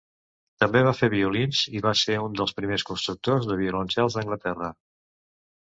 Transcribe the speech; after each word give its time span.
També 0.61 0.79
va 0.87 0.93
fer 0.99 1.09
violins, 1.13 1.59
i 1.81 1.83
va 1.87 1.93
ser 1.99 2.17
un 2.23 2.39
dels 2.41 2.55
primers 2.61 2.87
constructors 2.89 3.47
de 3.53 3.61
violoncels 3.63 4.19
d'Anglaterra. 4.21 4.75